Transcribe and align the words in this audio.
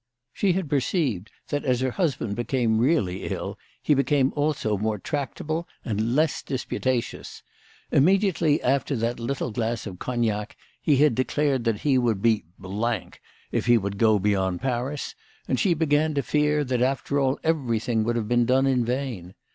She 0.33 0.53
had 0.53 0.67
perceived 0.67 1.29
that 1.49 1.63
as 1.63 1.79
her 1.81 1.91
husband 1.91 2.35
became 2.35 2.79
really 2.79 3.25
ill 3.25 3.59
he 3.83 3.93
became 3.93 4.33
also 4.35 4.75
more 4.75 4.97
tractable 4.97 5.67
and 5.85 6.15
less 6.15 6.41
disputatious. 6.41 7.43
Immediately 7.91 8.63
after 8.63 8.95
that 8.95 9.19
little 9.19 9.51
glass 9.51 9.85
of 9.85 9.99
cognac 9.99 10.57
he 10.81 10.95
had 10.97 11.13
declared 11.13 11.65
that 11.65 11.81
he 11.81 11.99
would 11.99 12.19
be 12.19 12.45
if 13.51 13.67
he 13.67 13.77
would 13.77 13.99
go 13.99 14.17
beyond 14.17 14.59
Paris, 14.59 15.13
and 15.47 15.59
she 15.59 15.75
began 15.75 16.15
to 16.15 16.23
fear 16.23 16.63
that, 16.63 16.81
after 16.81 17.19
all, 17.19 17.39
everything 17.43 18.03
would 18.03 18.15
have 18.15 18.27
been 18.27 18.47
done 18.47 18.65
in 18.65 18.83
vain. 18.83 19.35